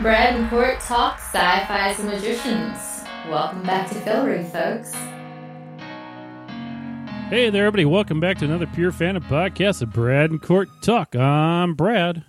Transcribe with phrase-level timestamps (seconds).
[0.00, 3.04] Brad and Court talk sci-fi and magicians.
[3.28, 4.94] Welcome back to Fillory, folks.
[7.28, 7.84] Hey there, everybody.
[7.84, 11.14] Welcome back to another Pure Fandom Podcast of Brad and Court Talk.
[11.14, 12.24] I'm Brad.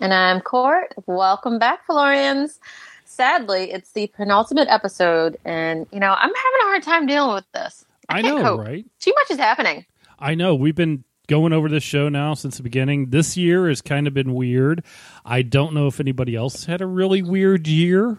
[0.00, 0.92] And I'm Court.
[1.06, 2.58] Welcome back, Fillorians.
[3.04, 7.46] Sadly, it's the penultimate episode, and you know, I'm having a hard time dealing with
[7.52, 7.84] this.
[8.08, 8.60] I, I know, cope.
[8.60, 8.84] right?
[8.98, 9.86] Too much is happening.
[10.18, 10.56] I know.
[10.56, 13.10] We've been going over this show now since the beginning.
[13.10, 14.82] This year has kind of been weird.
[15.24, 18.18] I don't know if anybody else had a really weird year.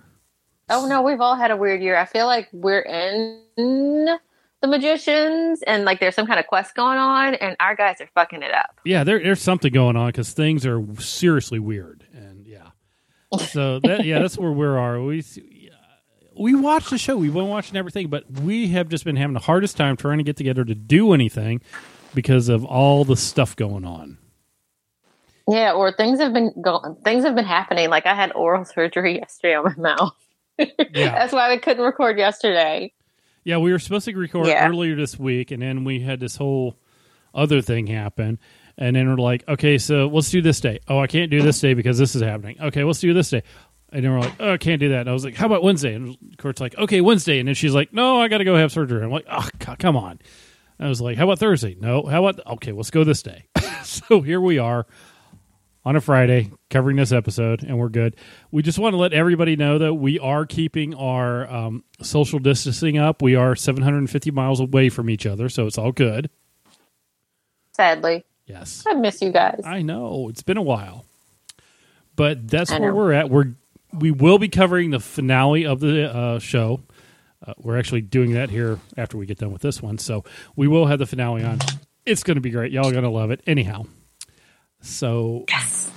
[0.69, 1.97] Oh no, we've all had a weird year.
[1.97, 4.17] I feel like we're in
[4.61, 8.09] the magicians and like there's some kind of quest going on and our guys are
[8.13, 8.79] fucking it up.
[8.85, 12.69] Yeah, there, there's something going on because things are seriously weird, and yeah.
[13.37, 15.01] So that yeah, that's where we are.
[15.01, 15.23] We
[16.39, 17.17] we watched the show.
[17.17, 20.23] We've been watching everything, but we have just been having the hardest time trying to
[20.23, 21.61] get together to do anything
[22.13, 24.17] because of all the stuff going on.
[25.47, 27.89] Yeah, or things have been going things have been happening.
[27.89, 30.13] Like I had oral surgery yesterday on my mouth.
[30.57, 31.11] Yeah.
[31.11, 32.93] That's why we couldn't record yesterday.
[33.45, 34.67] Yeah, we were supposed to record Yeah.
[34.67, 36.75] earlier this week, and then we had this whole
[37.33, 38.37] other thing happen.
[38.77, 40.79] And then we're like, okay, so let's do this day.
[40.87, 42.57] Oh, I can't do this day because this is happening.
[42.61, 43.43] Okay, let's do this day.
[43.91, 45.01] And then we're like, oh, I can't do that.
[45.01, 45.95] And I was like, how about Wednesday?
[45.95, 47.39] And Court's like, okay, Wednesday.
[47.39, 49.03] And then she's like, no, I got to go have surgery.
[49.03, 50.19] I'm like, oh, c- come on.
[50.79, 51.75] I was like, how about Thursday?
[51.79, 53.45] No, how about, okay, let's go this day.
[53.83, 54.85] so here we are
[55.83, 58.15] on a Friday covering this episode, and we're good.
[58.51, 62.97] We just want to let everybody know that we are keeping our um, social distancing
[62.97, 63.21] up.
[63.21, 66.29] We are 750 miles away from each other, so it's all good.
[67.75, 68.23] Sadly.
[68.45, 68.83] Yes.
[68.87, 69.61] I miss you guys.
[69.65, 71.05] I know it's been a while,
[72.15, 73.29] but that's where we're at.
[73.29, 73.53] We're
[73.93, 76.81] we will be covering the finale of the uh, show.
[77.45, 80.23] Uh, we're actually doing that here after we get done with this one, so
[80.55, 81.59] we will have the finale on.
[82.05, 82.71] It's going to be great.
[82.71, 83.41] Y'all are going to love it.
[83.47, 83.85] Anyhow,
[84.81, 85.45] so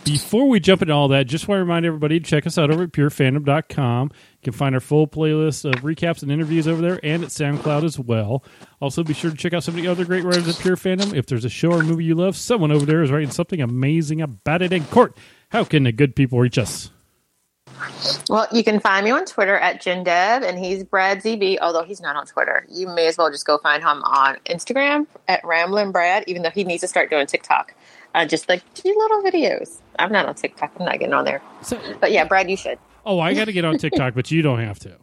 [0.05, 2.71] before we jump into all that, just want to remind everybody to check us out
[2.71, 4.11] over at purefandom.com.
[4.13, 7.85] You can find our full playlist of recaps and interviews over there and at SoundCloud
[7.85, 8.45] as well.
[8.81, 11.15] Also, be sure to check out some of the other great writers at Pure Fandom.
[11.15, 14.21] If there's a show or movie you love, someone over there is writing something amazing
[14.21, 15.17] about it in court.
[15.51, 16.91] How can the good people reach us?
[18.29, 22.01] Well, you can find me on Twitter at JinDev, and he's Brad ZB, although he's
[22.01, 22.67] not on Twitter.
[22.69, 26.51] You may as well just go find him on Instagram at Ramblin' Brad, even though
[26.51, 27.75] he needs to start doing TikTok.
[28.15, 29.81] Uh, just like two little videos.
[29.99, 30.73] I'm not on TikTok.
[30.79, 31.43] I'm not getting on there.
[31.63, 32.79] So, But yeah, Brad, you should.
[33.07, 34.97] oh, I got to get on TikTok, but you don't have to.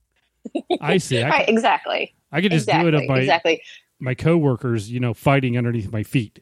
[0.80, 1.22] I see.
[1.22, 2.14] I, right, can, exactly.
[2.30, 2.90] I could just exactly.
[2.90, 3.62] do it of my exactly.
[4.00, 6.40] my coworkers, you know, fighting underneath my feet.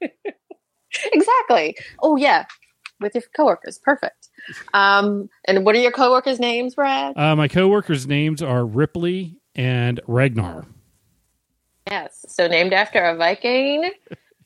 [1.12, 1.76] Exactly.
[2.02, 2.46] Oh, yeah.
[3.00, 3.78] With your coworkers.
[3.78, 4.28] Perfect.
[4.74, 7.16] Um, and what are your coworkers' names, Brad?
[7.16, 10.66] Uh, my coworkers' names are Ripley and Ragnar.
[11.90, 12.24] Yes.
[12.28, 13.90] So named after a Viking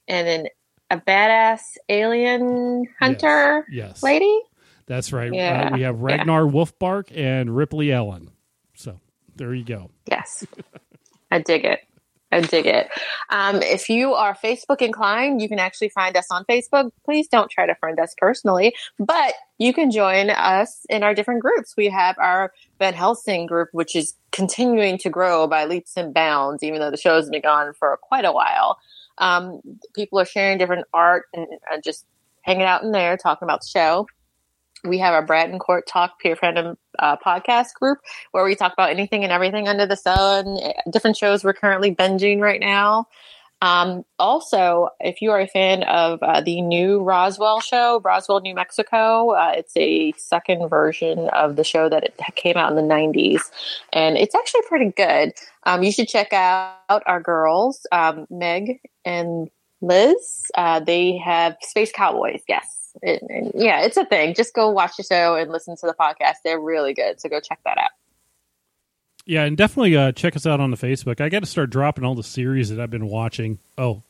[0.07, 0.47] and then
[0.91, 4.39] a badass alien hunter Yes, lady.
[4.87, 5.33] that's right.
[5.33, 6.05] Yeah, Uh, we have yeah.
[6.05, 8.31] Ragnar Wolfbark and Ripley Ellen.
[8.75, 9.01] So
[9.37, 9.91] there you go.
[10.11, 10.47] Yes.
[11.31, 11.81] I dig it.
[12.33, 12.89] I dig it.
[13.31, 16.91] Um, if you are Facebook inclined, you can actually find us on Facebook.
[17.05, 21.43] Please don't try to friend us personally, but you can join us in our different
[21.43, 21.75] groups.
[21.77, 26.63] We have our Van Helsing group, which is continuing to grow by leaps and bounds,
[26.63, 28.79] even though the show's been gone for quite a while.
[29.19, 29.61] Um,
[29.95, 32.07] people are sharing different art and uh, just
[32.41, 34.07] hanging out in there, talking about the show.
[34.85, 37.99] We have our and Court Talk Pure Fandom uh, podcast group
[38.33, 41.95] where we talk about anything and everything under the sun, eh, different shows we're currently
[41.95, 43.07] binging right now.
[43.63, 48.57] Um, also, if you are a fan of uh, the new Roswell show, Roswell, New
[48.57, 52.95] Mexico, uh, it's a second version of the show that it came out in the
[52.95, 53.41] 90s,
[53.93, 55.33] and it's actually pretty good.
[55.63, 59.49] Um, you should check out our girls, um, Meg and
[59.81, 60.51] Liz.
[60.57, 62.82] Uh, they have Space Cowboys, yes.
[63.03, 64.35] Yeah, it's a thing.
[64.35, 66.37] Just go watch the show and listen to the podcast.
[66.45, 67.21] They're really good.
[67.21, 67.91] So go check that out.
[69.25, 71.21] Yeah, and definitely uh, check us out on the Facebook.
[71.21, 73.61] I got to start dropping all the series that I've been watching.
[73.79, 74.03] Oh,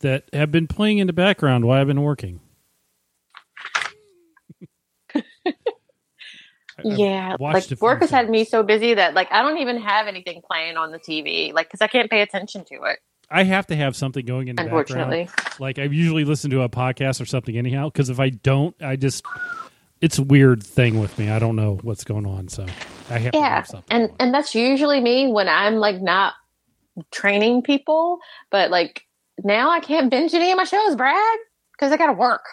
[0.00, 2.40] that have been playing in the background while I've been working.
[6.84, 10.42] Yeah, like work has had me so busy that like I don't even have anything
[10.42, 12.98] playing on the TV, like because I can't pay attention to it.
[13.32, 15.60] I have to have something going in the Unfortunately, background.
[15.60, 17.88] Like I usually listen to a podcast or something anyhow.
[17.88, 19.24] Because if I don't, I just
[20.00, 21.30] it's a weird thing with me.
[21.30, 22.66] I don't know what's going on, so
[23.10, 23.86] I have to yeah, have something.
[23.90, 26.34] and and that's usually me when I'm like not
[27.10, 28.18] training people,
[28.50, 29.06] but like
[29.42, 31.38] now I can't binge any of my shows, Brad,
[31.72, 32.44] because I got to work.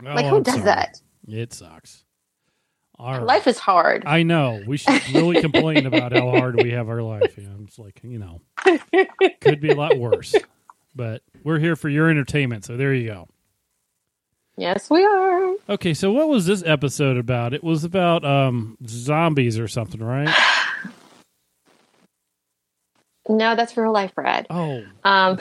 [0.00, 0.64] Oh, like Oh, who I'm does sorry.
[0.66, 1.00] that?
[1.26, 2.04] It sucks.
[3.00, 3.22] Right.
[3.22, 4.04] Life is hard.
[4.06, 4.60] I know.
[4.66, 7.36] We should really complain about how hard we have our life.
[7.38, 8.40] You know, it's like you know,
[9.40, 10.34] could be a lot worse.
[10.96, 13.28] But we're here for your entertainment, so there you go.
[14.56, 15.54] Yes, we are.
[15.68, 17.54] Okay, so what was this episode about?
[17.54, 20.34] It was about um zombies or something, right?
[23.28, 24.46] No, that's real life, Brad.
[24.50, 25.38] Oh, Um,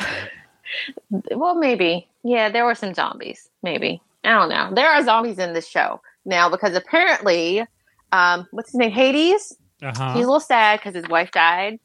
[1.31, 2.07] well, maybe.
[2.23, 3.49] Yeah, there were some zombies.
[3.63, 4.01] Maybe.
[4.23, 4.71] I don't know.
[4.75, 7.65] There are zombies in this show now because apparently,
[8.11, 8.91] um, what's his name?
[8.91, 9.55] Hades.
[9.81, 11.79] uh He's a little sad because his wife died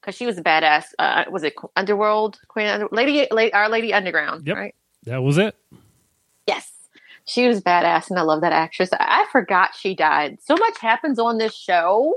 [0.00, 0.84] because she was a badass.
[0.98, 2.66] Uh, was it Underworld Queen?
[2.66, 4.46] Under- Lady, Lady, Our Lady Underground.
[4.46, 4.56] Yep.
[4.56, 4.74] Right.
[5.04, 5.54] That was it.
[6.46, 6.70] Yes.
[7.24, 8.90] She was badass, and I love that actress.
[8.92, 10.38] I I forgot she died.
[10.42, 12.14] So much happens on this show.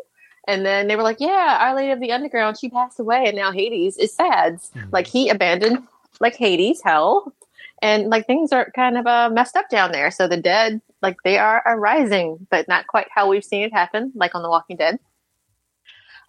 [0.47, 3.35] And then they were like, yeah, Our Lady of the Underground, she passed away, and
[3.35, 4.59] now Hades is sad.
[4.75, 4.91] Mhm.
[4.91, 5.79] Like, he abandoned,
[6.19, 7.33] like, Hades, hell.
[7.81, 10.11] And, like, things are kind of uh, messed up down there.
[10.11, 14.11] So the dead, like, they are arising, but not quite how we've seen it happen,
[14.15, 14.97] like on The Walking Dead.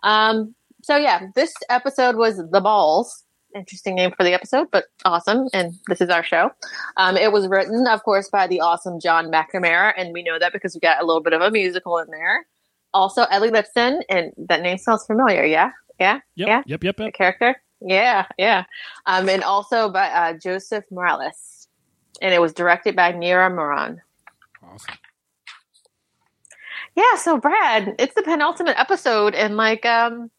[0.03, 3.25] Um, so, yeah, this episode was The Balls.
[3.55, 5.49] Interesting name for the episode, but awesome.
[5.55, 6.51] And this is our show.
[6.99, 10.53] Um, it was written, of course, by the awesome John McNamara, and we know that
[10.53, 12.47] because we got a little bit of a musical in there.
[12.93, 15.71] Also, Ellie Lipson, and that name sounds familiar, yeah?
[15.99, 16.21] Yeah?
[16.35, 16.49] Yep.
[16.49, 16.63] Yeah.
[16.67, 16.85] Yep.
[16.85, 16.97] Yep.
[16.99, 17.57] The character?
[17.81, 18.65] Yeah, yeah.
[19.07, 21.69] Um, and also by uh, Joseph Morales.
[22.21, 24.01] And it was directed by Nira Moran.
[24.73, 24.95] Awesome.
[26.95, 30.31] Yeah, so Brad, it's the penultimate episode, and like, um,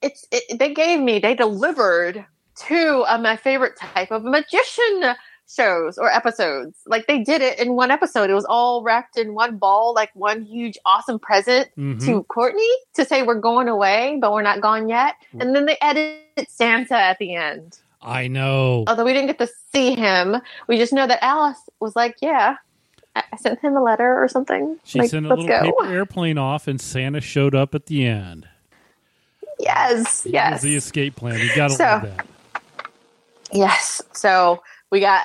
[0.00, 2.24] it's it, they gave me, they delivered
[2.56, 5.14] two of my favorite type of magician
[5.48, 6.78] shows or episodes.
[6.86, 8.30] Like they did it in one episode.
[8.30, 12.04] It was all wrapped in one ball, like one huge awesome present Mhm.
[12.06, 15.14] to Courtney to say we're going away, but we're not gone yet.
[15.38, 17.78] And then they added Santa at the end.
[18.00, 18.84] I know.
[18.86, 20.36] Although we didn't get to see him,
[20.68, 22.56] we just know that Alice was like, "Yeah,
[23.14, 24.78] I sent him a letter or something.
[24.84, 28.06] She like, sent a little go." paper airplane off, and Santa showed up at the
[28.06, 28.48] end.
[29.58, 31.38] Yes, He yes, the escape plan.
[31.38, 32.26] You got to So- love that.
[33.52, 34.02] yes.
[34.12, 35.24] So we got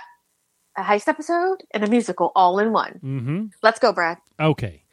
[0.78, 3.00] a heist episode and a musical all in one.
[3.04, 3.46] Mm-hmm.
[3.64, 4.18] Let's go, Brad.
[4.40, 4.84] Okay.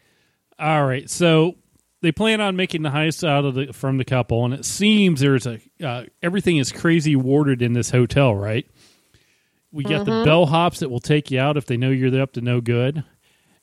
[0.58, 1.10] All right.
[1.10, 1.56] So
[2.00, 5.20] they plan on making the heist out of the from the couple, and it seems
[5.20, 8.66] there's a uh, everything is crazy warded in this hotel, right?
[9.74, 10.28] We got the Mm-hmm.
[10.28, 13.02] bellhops that will take you out if they know you're up to no good,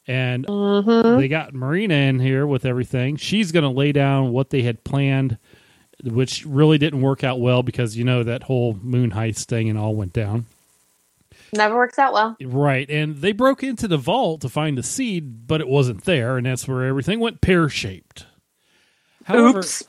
[0.06, 1.18] and Mm-hmm.
[1.20, 3.16] they got Marina in here with everything.
[3.16, 5.38] She's going to lay down what they had planned,
[6.04, 9.80] which really didn't work out well because you know that whole moon heist thing and
[9.80, 10.46] all went down.
[11.54, 12.36] Never works out well.
[12.42, 16.38] Right, and they broke into the vault to find the seed, but it wasn't there,
[16.38, 18.26] and that's where everything went pear shaped.
[19.26, 19.84] However, Oops.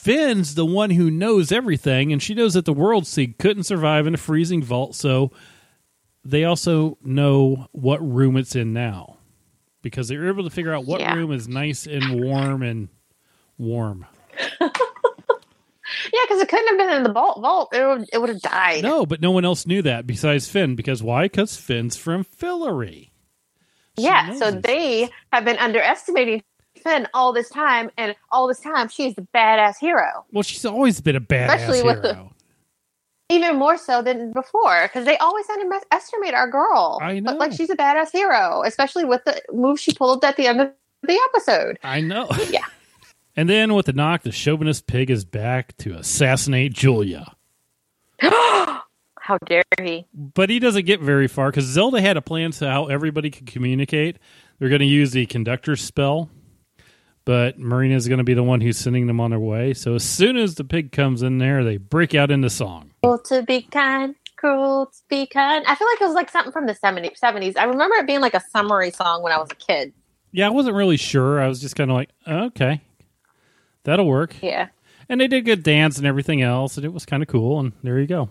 [0.00, 4.06] Finn's the one who knows everything, and she knows that the world seed couldn't survive
[4.06, 5.30] in a freezing vault, so
[6.24, 9.18] they also know what room it's in now.
[9.82, 11.14] Because they were able to figure out what Yeah.
[11.14, 12.88] room is nice and warm and
[13.58, 14.06] warm.
[16.12, 17.40] Yeah, because it couldn't have been in the vault.
[17.40, 17.74] Vault.
[17.74, 18.08] It would.
[18.12, 18.84] It would have died.
[18.84, 20.76] No, but no one else knew that besides Finn.
[20.76, 21.24] Because why?
[21.24, 23.10] Because Finn's from Fillory.
[23.98, 24.26] She yeah.
[24.28, 26.42] knows So they have been underestimating
[26.82, 30.24] Finn all this time, and all this time she's the badass hero.
[30.32, 32.32] Well, she's always been a badass Especially with the- hero.
[33.30, 36.98] even more so than before because they always underestimate our girl.
[37.00, 37.38] I But, know.
[37.38, 40.72] like she's a badass hero, especially with the move she pulled at the end of
[41.02, 41.78] the episode.
[41.84, 42.28] I know.
[42.50, 42.64] Yeah.
[43.36, 47.36] And then with the knock, the chauvinist pig is back to assassinate Julia.
[48.20, 50.04] How dare he?
[50.12, 53.46] But he doesn't get very far because Zelda had a plan to how everybody could
[53.46, 54.18] communicate.
[54.58, 56.28] They're going to use the conductor spell,
[57.30, 59.72] but Marina's going to be the one who's sending them on their way.
[59.72, 62.90] So as soon as the pig comes in there, they break out into song.
[63.04, 65.64] Cruel to be kind, cruel to be kind.
[65.64, 67.20] I feel like it was like something from the 70s.
[67.20, 67.56] 70s.
[67.56, 69.92] I remember it being like a summary song when I was a kid.
[70.32, 71.40] Yeah, I wasn't really sure.
[71.40, 72.80] I was just kind of like, okay,
[73.84, 74.34] that'll work.
[74.42, 74.66] Yeah.
[75.08, 77.60] And they did good dance and everything else, and it was kind of cool.
[77.60, 78.28] And there you go.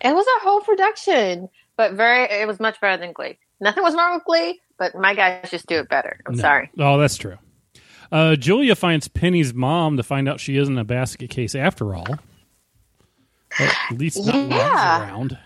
[0.00, 3.36] It was a whole production, but very, it was much better than Glee.
[3.60, 6.20] Nothing was wrong with Glee, but my guys just do it better.
[6.24, 6.40] I'm No.
[6.40, 6.70] sorry.
[6.78, 7.36] Oh, that's true.
[8.12, 12.06] Uh, Julia finds Penny's mom to find out she isn't a basket case after all.
[13.58, 15.02] At least not Yeah.
[15.02, 15.38] around.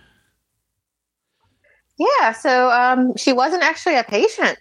[1.99, 2.33] Yeah.
[2.33, 4.59] So um, she wasn't actually a patient.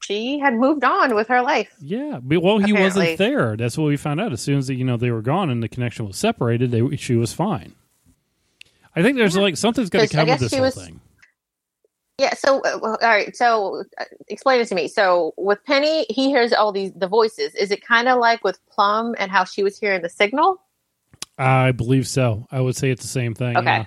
[0.00, 1.70] She had moved on with her life.
[1.82, 2.82] Yeah, but, well, he Apparently.
[3.02, 3.56] wasn't there.
[3.56, 4.32] That's what we found out.
[4.32, 7.14] As soon as you know they were gone and the connection was separated, they, she
[7.16, 7.74] was fine.
[8.96, 11.00] I think there's like something's going to come with this whole was- thing.
[12.18, 12.34] Yeah.
[12.34, 13.34] So, uh, all right.
[13.36, 14.88] So, uh, explain it to me.
[14.88, 17.54] So, with Penny, he hears all these the voices.
[17.54, 20.60] Is it kind of like with Plum and how she was hearing the signal?
[21.38, 22.46] I believe so.
[22.50, 23.56] I would say it's the same thing.
[23.56, 23.66] Okay.
[23.66, 23.84] yeah.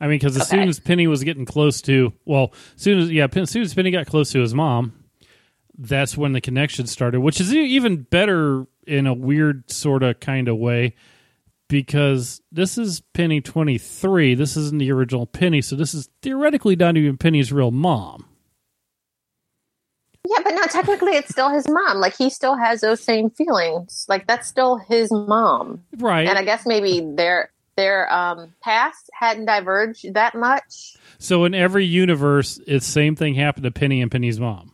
[0.00, 0.60] I mean, because as Okay.
[0.60, 3.74] soon as Penny was getting close to, well, as soon as yeah, as soon as
[3.74, 4.92] Penny got close to his mom,
[5.76, 7.20] that's when the connection started.
[7.20, 10.94] Which is even better in a weird sort of kind of way
[11.68, 14.34] because this is Penny 23.
[14.34, 18.26] This isn't the original Penny, so this is theoretically not even Penny's real mom.
[20.26, 21.98] Yeah, but no, technically it's still his mom.
[21.98, 24.06] Like he still has those same feelings.
[24.08, 25.84] Like that's still his mom.
[25.98, 26.26] Right.
[26.26, 30.96] And I guess maybe their their um past hadn't diverged that much.
[31.18, 34.73] so in every universe, it's same thing happened to Penny and Penny's mom.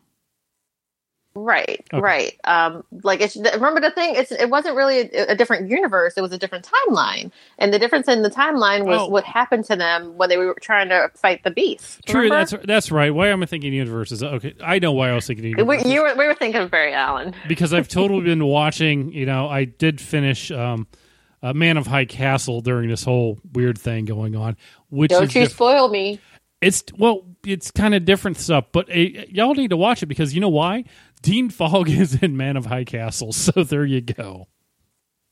[1.36, 2.00] Right, Okay.
[2.02, 2.36] right.
[2.42, 4.16] Um, like it's remember the thing.
[4.16, 6.14] It's it wasn't really a, a different universe.
[6.16, 9.06] It was a different timeline, and the difference in the timeline was Oh.
[9.08, 12.00] what happened to them when they were trying to fight the beast.
[12.04, 12.56] True, remember?
[12.56, 13.14] that's that's right.
[13.14, 14.24] Why am I thinking universes?
[14.24, 15.92] Okay, I know why I was thinking We, universes.
[15.92, 17.32] you were, we were thinking of Barry Allen.
[17.46, 19.12] because I've totally been watching.
[19.12, 20.88] You know, I did finish um,
[21.44, 24.56] uh, Man of High Castle during this whole weird thing going on,
[24.88, 26.18] which Don't is you diff- spoil me.
[26.60, 28.66] it's well, it's kind of different stuff.
[28.72, 28.94] But uh,
[29.28, 30.84] y'all need to watch it because you know why?
[31.22, 34.48] Dean Fogg is in Man of High Castle, so there you go.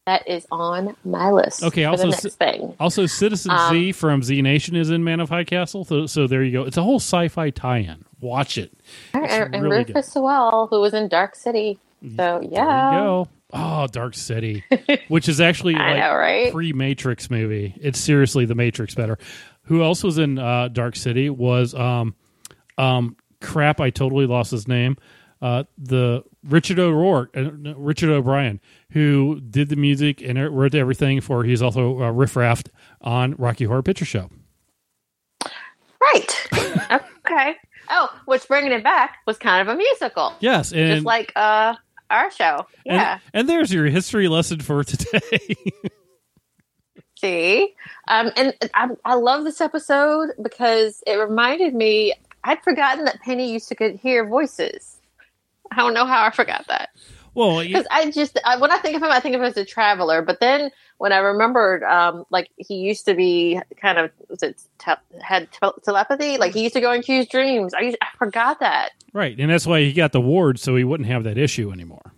[0.06, 1.62] That is on my list.
[1.62, 2.74] Okay, also the next thing.
[2.80, 6.26] Also, Citizen Um, Z from Z Nation is in Man of High Castle, so, so
[6.26, 6.62] there you go.
[6.64, 8.06] It's a whole sci-fi tie-in.
[8.20, 8.72] Watch it.
[9.12, 11.78] And, it's and really Rufus Sewell, who was in Dark City.
[12.16, 13.28] So There yeah, you go.
[13.52, 14.64] Oh, Dark City,
[15.08, 16.52] which is actually I like know, right?
[16.52, 17.74] pre-Matrix movie.
[17.80, 19.18] It's seriously the Matrix better.
[19.64, 22.14] Who else was in uh, Dark City was um
[22.78, 23.80] um crap.
[23.80, 24.96] I totally lost his name.
[25.40, 31.44] Uh, the Richard O'Rourke, uh, Richard O'Brien, who did the music and wrote everything for.
[31.44, 32.64] He's also uh, Riff Raff
[33.00, 34.30] on Rocky Horror Picture Show.
[36.00, 36.46] Right.
[37.26, 37.56] okay.
[37.90, 41.74] Oh, which bringing it back was kind of a musical, Yes, and just like uh
[42.10, 42.66] our show.
[42.86, 43.18] and, Yeah.
[43.32, 45.54] and there's your history lesson for today.
[47.18, 47.74] See,
[48.06, 52.14] um, and I, I love this episode because it reminded me.
[52.44, 54.97] I'd forgotten that Penny used to could hear voices.
[55.70, 56.90] I don't know how I forgot that
[57.38, 59.56] well, because I just I, when I think of him, I think of him as
[59.56, 60.22] a traveler.
[60.22, 64.60] But then when I remembered, um, like he used to be kind of was it
[64.78, 66.38] te- had te- telepathy?
[66.38, 67.74] Like he used to go into his dreams.
[67.74, 68.90] I used, I forgot that.
[69.12, 72.12] right, and that's why he got the ward, so he wouldn't have that issue anymore.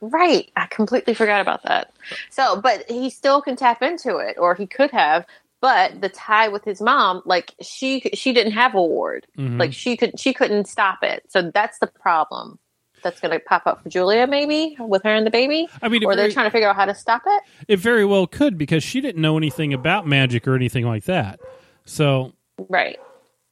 [0.00, 0.50] Right.
[0.56, 1.92] I completely forgot about that.
[2.30, 5.26] So, but he still can tap into it, or he could have.
[5.62, 9.26] But the tie with his mom, like she she didn't have a ward.
[9.38, 9.58] Mhm.
[9.58, 11.22] Like she could she couldn't stop it.
[11.28, 12.58] So that's the problem.
[13.04, 16.04] That's going to pop up for Julia, maybe with her and the baby, I mean,
[16.04, 17.42] or they're very- trying to figure out how to stop it.
[17.66, 21.40] It very well could because she didn't know anything about magic or anything like that.
[21.84, 22.32] So
[22.68, 22.98] Right.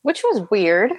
[0.03, 0.93] Which was weird.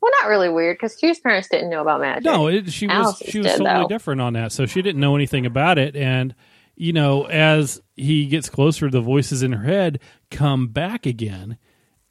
[0.00, 2.24] Well, not really weird because Q's parents didn't know about magic.
[2.24, 3.88] no, it, she was she was did, totally though.
[3.88, 4.52] different on that.
[4.52, 6.34] So she didn't know anything about it, and
[6.76, 11.56] you know, as he gets closer, the voices in her head come back again,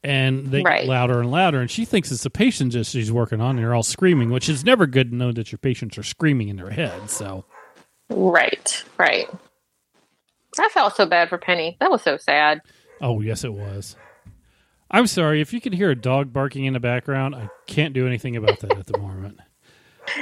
[0.02, 0.80] and they Right.
[0.80, 1.60] get louder and louder.
[1.60, 4.48] And she thinks it's the patients that she's working on, and they're all screaming, which
[4.48, 7.08] is never good to know that your patients are screaming in their head.
[7.10, 7.44] So
[8.10, 8.84] Right.
[8.98, 9.28] Right.
[10.58, 11.76] I felt so bad for Penny.
[11.80, 12.60] That was so sad.
[13.00, 13.96] Oh, yes, it was.
[14.90, 15.40] I'm sorry.
[15.40, 18.60] If you can hear a dog barking in the background, I can't do anything about
[18.60, 19.38] that at the moment.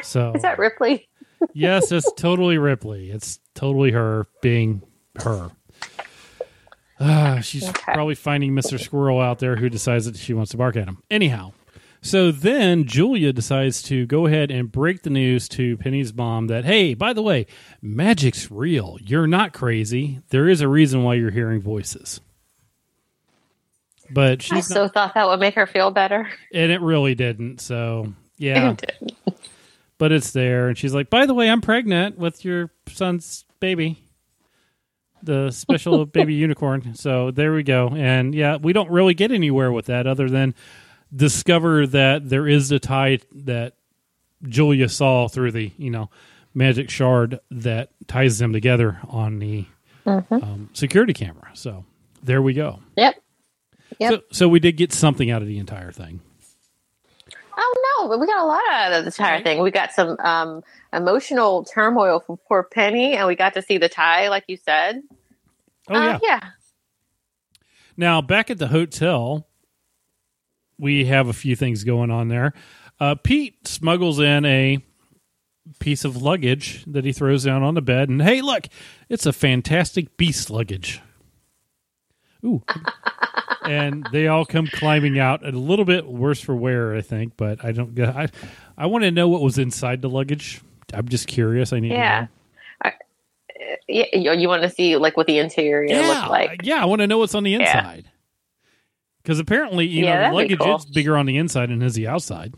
[0.03, 1.09] So, Is that Ripley?
[1.53, 3.11] Yes, it's totally Ripley.
[3.11, 4.83] It's totally her being
[5.23, 5.51] her.
[7.01, 7.93] Ah, she's Okay.
[7.93, 8.81] probably finding Mr.
[8.81, 10.99] Squirrel out there who decides that she wants to bark at him.
[11.11, 11.53] Anyhow,
[12.01, 16.65] so then Julia decides to go ahead and break the news to Penny's mom that,
[16.65, 17.47] hey, by the way,
[17.83, 18.97] magic's real.
[19.01, 20.21] You're not crazy.
[20.29, 22.21] There is a reason why you're hearing voices.
[24.11, 26.29] But I she's not, so thought that would make her feel better.
[26.53, 27.61] and it really didn't.
[27.61, 29.34] So yeah, It did.
[29.99, 34.03] But it's there, and she's like, "By the way, I'm pregnant with your son's baby,
[35.23, 37.89] the special baby unicorn." So there we go.
[37.89, 40.55] And yeah, we don't really get anywhere with that other than
[41.15, 43.75] discover that there is a tie that
[44.43, 46.11] Julia saw through the you know
[46.55, 49.67] magic shard that ties them together on the
[50.07, 51.51] um, security camera.
[51.55, 51.85] So
[52.23, 52.81] there we go.
[52.97, 53.17] Yep.
[53.99, 54.13] Yep.
[54.13, 56.21] So, so we did get something out of the entire thing.
[57.57, 59.61] Oh no, but we got a lot out of the entire thing.
[59.63, 63.89] We got some um, emotional turmoil from poor Penny, and we got to see the
[63.89, 65.03] tie, like you said.
[65.89, 66.19] Oh Uh, yeah.
[66.23, 66.41] yeah.
[67.97, 69.47] Now, back at the hotel,
[70.79, 72.53] we have a few things going on there.
[72.99, 74.85] Uh, Pete smuggles in a
[75.79, 78.67] piece of luggage that he throws down on the bed, and hey, look,
[79.09, 81.01] it's a fantastic beast luggage.
[82.45, 82.63] Ooh.
[83.65, 87.65] and they all come climbing out a little bit worse for wear, I think, but
[87.65, 88.29] I don't I
[88.77, 90.61] I want to know what was inside the luggage.
[90.93, 91.73] I'm just curious.
[91.73, 92.21] I need to Yeah.
[92.21, 92.91] know.
[93.87, 96.61] Yeah, you, want to see like what the interior yeah, looks like?
[96.65, 98.11] yeah, I want to know what's on the inside.
[99.23, 100.77] Because apparently, you Yeah, know, the luggage cool.
[100.77, 102.55] is bigger on the inside than is the outside.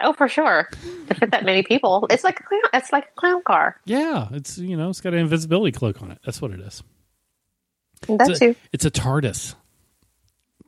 [0.00, 0.68] Oh, for sure.
[1.08, 3.76] To fit that many people, it's like a clown, it's like a clown car.
[3.84, 6.18] Yeah, it's you know, it's got an invisibility cloak on it.
[6.24, 6.82] That's what it is.
[8.08, 8.56] That it's a, too.
[8.72, 9.54] it's a TARDIS.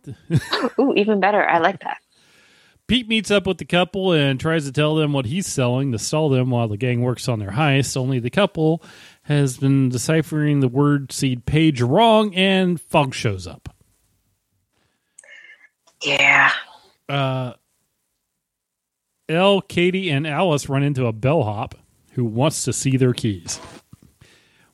[0.78, 1.46] Ooh, even better.
[1.46, 1.98] I like that.
[2.86, 5.98] Pete meets up with the couple and tries to tell them what he's selling to
[5.98, 7.96] stall them while the gang works on their heist.
[7.96, 8.82] Only the couple
[9.22, 13.74] has been deciphering the word seed page wrong, and Fogg shows up.
[16.02, 16.52] Yeah.
[17.08, 17.54] Uh,
[19.30, 21.74] El, Kady, and Alice run into a bellhop
[22.12, 23.58] who wants to see their keys.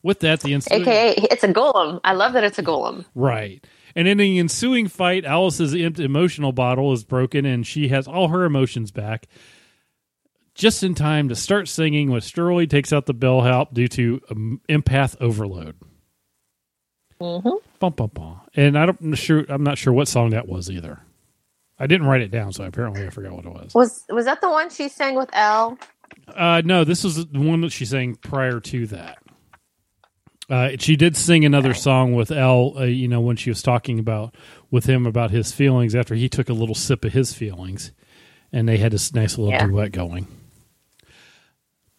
[0.03, 2.01] With that, the ensuing AKA, it's a golem.
[2.05, 3.05] I love that it's a golem.
[3.15, 8.29] right, and in the ensuing fight, Alice's emotional bottle is broken, and she has all
[8.29, 9.27] her emotions back.
[10.55, 14.61] Just in time to start singing, when Sterling takes out the bellhop due to um,
[14.69, 15.77] empath overload.
[17.21, 18.41] hmm Bum, bum, bum.
[18.55, 19.45] And I don't I'm sure.
[19.49, 21.01] I'm not sure what song that was either.
[21.79, 23.75] I didn't write it down, so apparently I forgot what it was.
[23.75, 25.79] Was was that the one she sang with L?
[26.29, 29.19] Uh, no, this was the one that she sang prior to that.
[30.50, 32.75] Uh, she did sing another song with L.
[32.76, 34.35] Uh, you know, when she was talking about
[34.71, 37.92] with him about his feelings after he took a little sip of his feelings,
[38.52, 39.66] and they had this nice little Yeah.
[39.66, 40.26] duet going.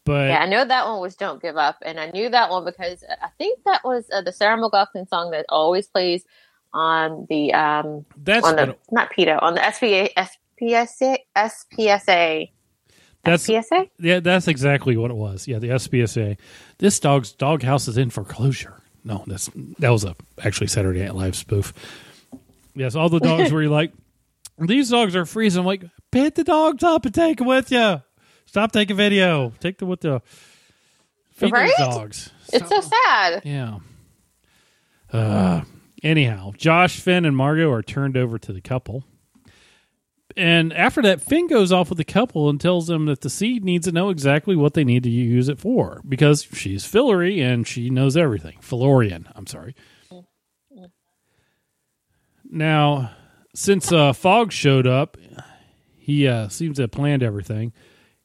[0.03, 2.65] But Yeah, I know that one was "Don't Give Up," and I knew that one
[2.65, 6.25] because I think that was uh, the Sarah McLachlan song that always plays
[6.73, 10.09] on the um that's on the not PETA on the SPA
[10.61, 12.49] SPSA SPSA
[13.23, 13.89] that's SPSA.
[13.99, 15.47] yeah, that's exactly what it was.
[15.47, 16.37] Yeah, the SPSA.
[16.79, 18.81] This dog's doghouse is in foreclosure.
[19.03, 19.49] No, that's
[19.79, 21.73] that was a actually Saturday Night Live spoof.
[22.75, 23.91] Yes, all the dogs were like,
[24.59, 25.59] these dogs are freezing.
[25.61, 28.01] I'm like, pick the dogs up and take them with you.
[28.45, 29.53] Stop taking video.
[29.59, 30.21] Take them with the
[31.33, 31.71] feed Right?
[31.77, 32.29] dogs.
[32.53, 33.41] It's so sad.
[33.45, 33.79] Yeah.
[35.11, 35.61] Uh,
[36.03, 39.03] anyhow, Josh, Finn, and Margot are turned over to the couple.
[40.37, 43.63] And after that, Finn goes off with the couple and tells them that the seed
[43.63, 47.67] needs to know exactly what they need to use it for because she's Fillory and
[47.67, 48.57] she knows everything.
[48.61, 49.75] Fillorian, I'm sorry.
[52.49, 53.11] Now,
[53.55, 55.17] since uh, Fogg showed up,
[55.97, 57.73] he uh, seems to have planned everything.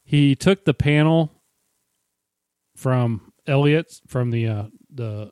[0.05, 1.33] He took the panel
[2.77, 5.31] from Eliot's from the uh, the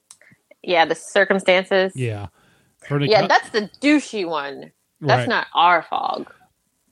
[0.63, 1.93] Yeah, the circumstances.
[1.95, 2.29] yeah
[3.09, 4.73] Yeah, co- that's the douchey one.
[5.01, 5.29] That's right.
[5.29, 6.33] not our Fogg.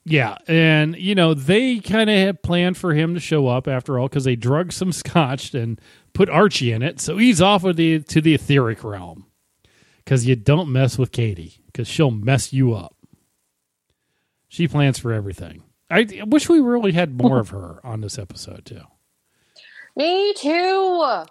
[0.04, 3.98] Yeah and you know they kind of had planned for him to show up after
[3.98, 5.80] all because they drug some scotch and
[6.12, 9.26] put Archie in it so he's off with the to the etheric realm.
[10.04, 12.96] Because you don't mess with Kady because she'll mess you up.
[14.48, 15.62] She plans for everything.
[15.88, 18.80] I wish we really had more of her on this episode too.
[19.94, 20.48] Me too.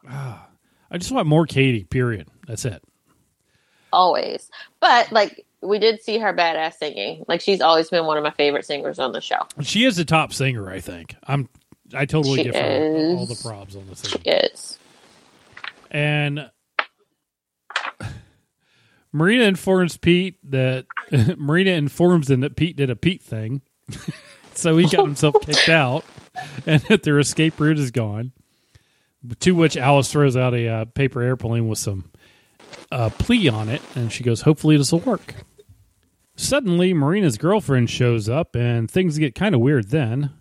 [0.07, 0.47] Ah,
[0.89, 2.29] I just want more Kady period.
[2.47, 2.81] That's it.
[3.91, 4.49] Always.
[4.79, 7.24] But like we did see her badass singing.
[7.28, 9.39] Like she's always been one of my favorite singers on the show.
[9.62, 11.47] she is the top singer I think I'm
[11.93, 13.41] I totally She give her all the is.
[13.41, 14.80] props on this She is.
[15.91, 16.50] And
[19.13, 20.86] Marina informs Pete that
[21.38, 23.62] Marina informs him that Pete did a Pete thing.
[24.54, 26.06] so he got himself kicked out
[26.65, 28.32] and that their escape route is gone.
[29.41, 32.10] To which Alice throws out a uh, paper airplane with some
[32.91, 35.36] uh, plea on it, and she goes, Hopefully this will work.
[36.36, 40.32] Suddenly, Marina's girlfriend shows up, and things get kind of weird then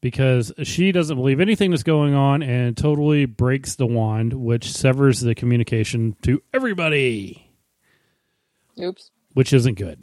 [0.00, 5.20] because she doesn't believe anything that's going on and totally breaks the wand, which severs
[5.20, 7.50] the communication to everybody,
[8.80, 9.10] Oops.
[9.34, 10.02] which isn't good.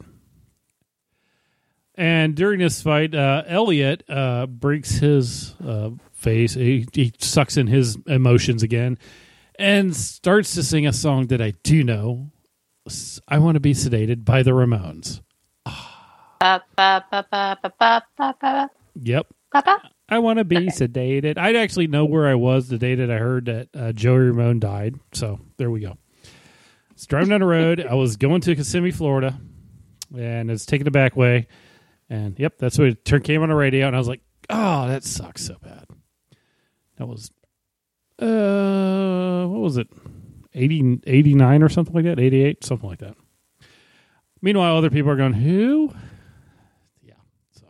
[1.96, 6.54] And during this fight, uh, Eliot uh, breaks his uh, face.
[6.54, 8.98] He, he sucks in his emotions again
[9.58, 12.30] and starts to sing a song that I do know.
[13.28, 15.20] I want to be sedated by the Ramones.
[19.00, 19.26] Yep.
[20.08, 21.36] I want to be sedated.
[21.36, 24.60] I'd actually know where I was the day that I heard that uh, Joey Ramone
[24.60, 24.94] died.
[25.12, 25.98] So there we go.
[26.92, 27.84] It's driving down the road.
[27.88, 29.38] I was going to Kissimmee, Florida,
[30.16, 31.46] and it's taking the back way.
[32.10, 34.88] And yep, that's what it turned, came on the radio, and I was like, "Oh,
[34.88, 35.84] that sucks so bad."
[36.96, 37.30] That was,
[38.18, 39.88] uh, what was it,
[40.54, 43.16] 80, 89 or something like that, eighty eight, something like that.
[44.40, 45.92] Meanwhile, other people are going, "Who?"
[47.02, 47.14] Yeah,
[47.50, 47.66] so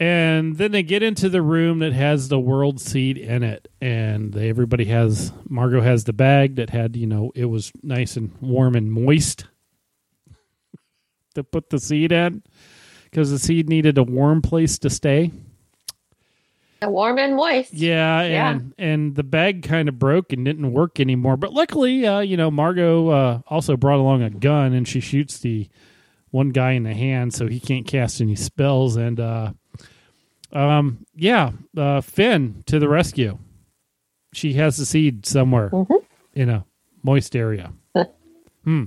[0.00, 4.32] and then they get into the room that has the world seed in it and
[4.32, 8.32] they, everybody has margot has the bag that had you know it was nice and
[8.40, 9.44] warm and moist
[11.34, 12.42] to put the seed in
[13.04, 15.30] because the seed needed a warm place to stay
[16.82, 17.72] Warm and moist.
[17.74, 18.50] yeah Yeah.
[18.50, 22.36] and and the bag kind of broke and didn't work anymore but luckily uh you
[22.36, 25.68] know margot uh also brought along a gun and she shoots the
[26.30, 29.52] one guy in the hand so he can't cast any spells and uh
[30.52, 33.36] um yeah uh finn to the rescue
[34.32, 36.04] she has the seed somewhere Mhm.
[36.34, 36.64] in a
[37.02, 37.72] moist area.
[38.64, 38.84] hmm.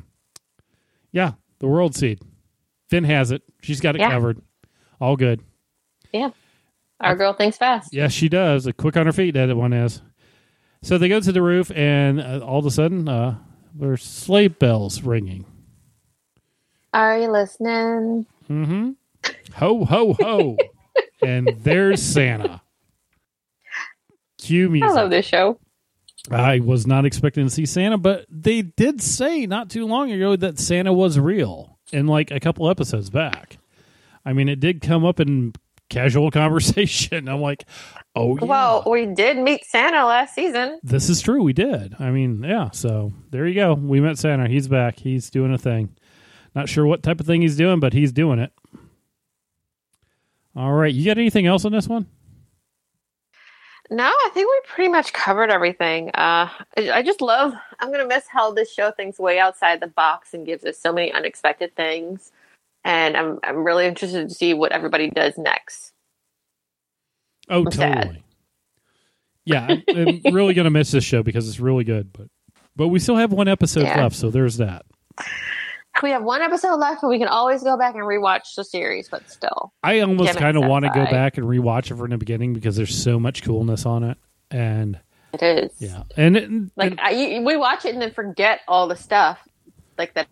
[1.11, 2.21] Yeah, the world seed.
[2.89, 3.41] Finn has it.
[3.61, 4.11] She's got it Yeah.
[4.11, 4.41] covered.
[5.01, 5.41] All good.
[7.03, 7.93] Our girl thinks fast.
[7.93, 8.67] Yes, she does.
[8.77, 10.01] Quick on her feet, that one is.
[10.81, 13.37] So they go to the roof, and uh, all of a sudden, uh,
[13.73, 15.45] there's sleigh bells ringing.
[16.93, 18.25] Are you listening?
[18.49, 18.91] Mm-hmm.
[19.55, 20.57] Ho, ho, ho.
[21.25, 22.61] and there's Santa.
[24.37, 24.89] Cue music.
[24.89, 25.57] I love this show.
[26.29, 30.35] I was not expecting to see Santa, but they did say not too long ago
[30.35, 33.57] that Santa was real in like a couple episodes back.
[34.25, 35.53] I mean, it did come up in
[35.89, 37.27] casual conversation.
[37.27, 37.65] I'm like,
[38.15, 38.45] oh, yeah.
[38.45, 40.79] Well, we did meet Santa last season.
[40.83, 41.43] this is true.
[41.43, 41.95] We did.
[41.99, 42.71] I mean, yeah.
[42.71, 43.73] So there you go.
[43.73, 44.47] We met Santa.
[44.47, 44.99] He's back.
[44.99, 45.95] He's doing a thing.
[46.55, 48.51] Not sure what type of thing he's doing, but he's doing it.
[50.55, 50.93] All right.
[50.93, 52.07] You got anything else on this one?
[53.89, 56.09] No, I think we pretty much covered everything.
[56.11, 57.53] Uh, I just love.
[57.79, 60.93] I'm gonna miss how this show thinks way outside the box and gives us so
[60.93, 62.31] many unexpected things.
[62.85, 65.93] And I'm I'm really interested to see what everybody does next.
[67.49, 67.95] Oh, I'm sad.
[68.03, 68.23] totally.
[69.45, 72.11] Yeah, I'm, I'm really gonna miss this show because it's really good.
[72.13, 72.27] But
[72.75, 74.01] but we still have one episode Yeah.
[74.01, 74.85] left, so there's that.
[76.01, 79.09] We have one episode left, and we can always go back and rewatch the series.
[79.09, 82.17] But still, I almost kind of want to go back and rewatch it from the
[82.17, 84.17] beginning because there's so much coolness on it,
[84.49, 84.99] and
[85.33, 85.71] it is.
[85.77, 88.95] yeah, and, it, Like and I, you, we watch it and then forget all the
[88.95, 89.39] stuff
[89.97, 90.27] like that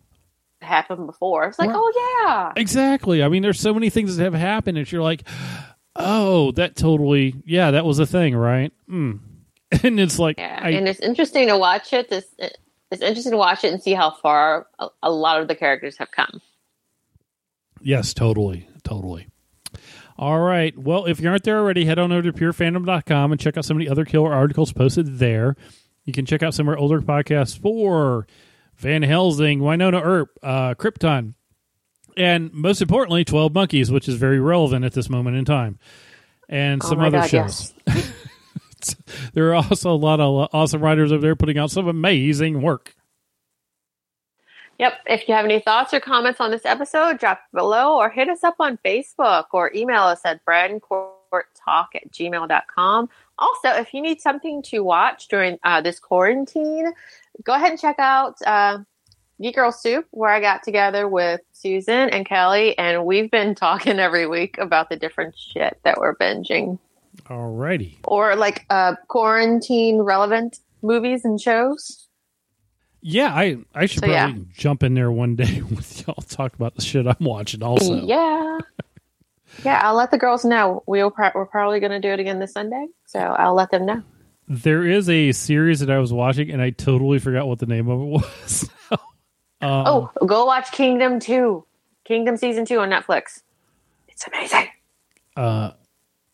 [0.61, 1.45] happened before.
[1.45, 3.23] It's like, oh yeah, exactly.
[3.23, 5.27] I mean, there's so many things that have happened, and you're like,
[5.95, 8.71] oh, that totally, yeah, that was a thing, right?
[8.89, 9.19] Mm.
[9.83, 10.59] And it's like, yeah.
[10.61, 12.09] I, and it's interesting to watch it.
[12.09, 12.25] This
[12.91, 15.97] it's interesting to watch it and see how far a, a lot of the characters
[15.97, 16.41] have come.
[17.79, 18.67] Yes, totally.
[18.83, 19.27] Totally.
[20.17, 20.77] All right.
[20.77, 23.77] Well, if you aren't there already, head on over to purefandom.com and check out some
[23.77, 25.55] of the other killer articles posted there.
[26.03, 28.27] You can check out some of our older podcasts for
[28.81, 31.35] Van Helsing, Wynonna Earp, uh, Krypton,
[32.17, 35.79] and most importantly, 12 Monkeys, which is very relevant at this moment in time,
[36.49, 37.73] and Oh some other God, shows.
[39.33, 42.95] There are also a lot of awesome writers over there putting out some amazing work.
[44.79, 44.93] Yep.
[45.05, 48.43] If you have any thoughts or comments on this episode, drop below or hit us
[48.43, 53.09] up on Facebook or email us at breadandcourttalk at gmail.com.
[53.37, 56.93] Also, if you need something to watch during uh, this quarantine,
[57.43, 58.79] go ahead and check out uh,
[59.41, 63.99] Geek Girl Soup, where I got together with Susan and Kelly, and we've been talking
[63.99, 66.77] every week about the different shit that we're binging
[67.29, 67.99] All righty.
[68.05, 72.07] or like uh, quarantine relevant movies and shows.
[73.03, 74.25] Yeah, I, I should So, yeah.
[74.27, 77.95] probably jump in there one day with y'all talk about the shit I'm watching also.
[78.05, 78.59] Yeah.
[79.65, 80.81] Yeah, I'll let the girls know.
[80.85, 83.85] We'll pro- we're probably going to do it again this Sunday, so I'll let them
[83.85, 84.01] know.
[84.53, 87.87] There is a series that I was watching and I totally forgot what the name
[87.89, 88.03] of it
[88.41, 88.69] was.
[88.91, 88.99] um,
[89.61, 91.63] oh, go watch Kingdom 2.
[92.03, 93.43] Kingdom Season 2 on Netflix.
[94.09, 94.67] It's amazing.
[95.37, 95.71] uh,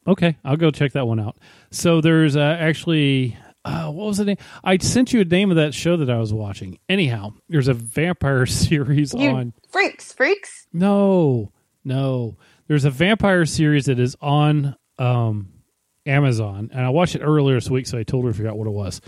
[0.08, 1.38] okay, I'll go check that one out.
[1.69, 4.38] So there's uh, actually, uh, what was the name?
[4.63, 6.80] I sent you a name of that show that I was watching.
[6.89, 9.53] Anyhow, there's a vampire series You on.
[9.69, 10.65] freaks, freaks.
[10.73, 11.51] No,
[11.86, 12.38] no.
[12.67, 15.49] There's a vampire series that is on um,
[16.07, 19.01] Amazon, and I watched it earlier this week, so I totally forgot what it was.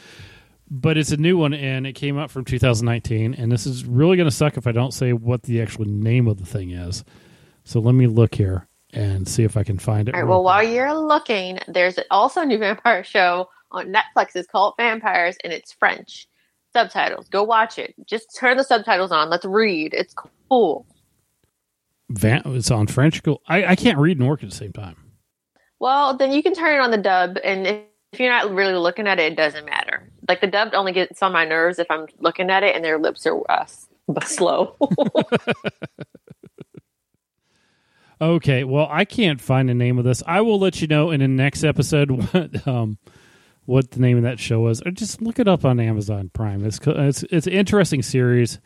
[0.71, 3.33] But it's a new one, and it came out from 2019.
[3.33, 6.27] And this is really going to suck if I don't say what the actual name
[6.27, 7.03] of the thing is.
[7.63, 10.15] So let me look here and see if I can find it.
[10.15, 14.35] All right, well, while you're looking, there's also a new vampire show on Netflix.
[14.35, 16.27] It's called Vampires, and it's French
[16.73, 17.27] subtitles.
[17.29, 17.95] Go watch it.
[18.05, 19.29] Just turn the subtitles on.
[19.29, 19.93] Let's read.
[19.93, 20.13] It's
[20.49, 20.85] cool.
[22.09, 23.23] Van- it's on French.
[23.23, 23.41] Cool.
[23.47, 24.97] I, I can't read and work at the same time.
[25.79, 29.07] Well, then you can turn it on the dub, and if, you're not really looking
[29.07, 30.09] at it, it doesn't matter.
[30.27, 32.97] Like the dub only gets on my nerves if I'm looking at it and their
[32.97, 33.65] lips are uh,
[34.23, 34.75] slow.
[38.21, 40.21] Okay, well, I can't find the name of this.
[40.27, 42.97] I will let you know in the next episode what um
[43.65, 44.81] what the name of that show was.
[44.85, 46.65] Or just look it up on Amazon Prime.
[46.65, 48.59] It's it's it's an interesting series,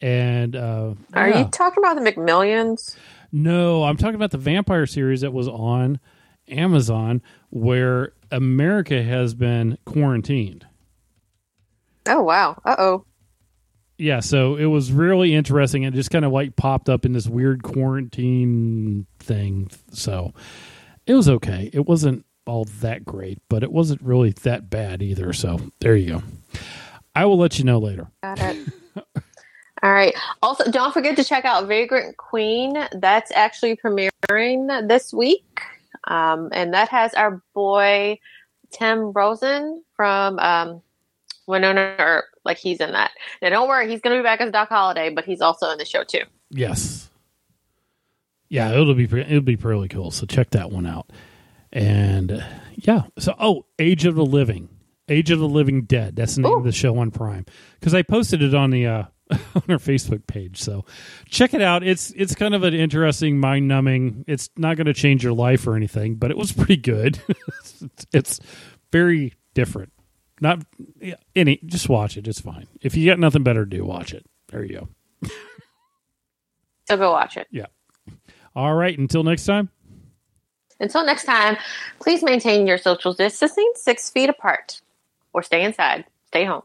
[0.00, 1.40] and uh, Are yeah.
[1.40, 2.96] you talking about the McMillions?
[3.32, 5.98] no, I'm talking about the vampire series that was on
[6.50, 10.66] Amazon where America has been quarantined.
[12.06, 12.60] Oh wow!
[12.64, 13.04] Uh oh.
[13.98, 15.82] Yeah, so it was really interesting.
[15.82, 19.70] It just kind of like popped up in this weird quarantine thing.
[19.92, 20.32] So
[21.06, 21.68] it was okay.
[21.74, 25.34] It wasn't all that great, but it wasn't really that bad either.
[25.34, 26.22] So there you go.
[27.14, 28.10] I will let you know later.
[28.22, 28.68] Got it.
[29.82, 30.14] All right.
[30.42, 32.74] Also, don't forget to check out Vagrant Queen.
[32.92, 35.62] That's actually premiering this week,
[36.04, 38.18] um, and that has our boy
[38.70, 40.82] Tim Rozon from um,
[41.48, 42.24] Wynonna Earp.
[42.44, 43.10] Like he's in that.
[43.42, 45.78] Now, don't worry, he's going to be back as Doc Holliday, but he's also in
[45.78, 46.22] the show too.
[46.50, 47.10] Yes.
[48.48, 50.10] Yeah, it'll be it'll be really cool.
[50.10, 51.10] So check that one out.
[51.72, 54.68] And uh, yeah, so oh, Age of the Living,
[55.08, 56.16] Age of the Living Dead.
[56.16, 56.58] That's the name Ooh.
[56.58, 57.46] of the show on Prime
[57.78, 59.04] because I posted it on the uh,
[59.54, 60.60] on our Facebook page.
[60.60, 60.84] So
[61.26, 61.82] check it out.
[61.82, 64.24] It's it's kind of an interesting, mind numbing.
[64.26, 67.20] It's not going to change your life or anything, but it was pretty good.
[67.28, 68.40] it's, it's
[68.92, 69.92] very different.
[70.40, 70.64] Not
[71.36, 71.60] any.
[71.64, 72.26] Just watch it.
[72.26, 72.66] It's fine.
[72.80, 74.24] If you got nothing better to do, watch it.
[74.48, 74.88] There you
[75.22, 75.28] go.
[76.88, 77.46] So go watch it.
[77.50, 77.66] Yeah.
[78.56, 78.98] All right.
[78.98, 79.68] Until next time.
[80.80, 81.56] Until next time,
[82.00, 84.80] please maintain your social distancing six feet apart
[85.32, 86.62] or stay inside, stay home,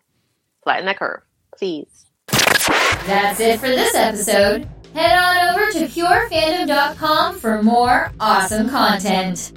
[0.64, 1.22] flatten that curve,
[1.58, 2.06] please.
[3.06, 4.68] That's it for this episode.
[4.94, 9.52] Head on over to purefandom.com for more awesome content.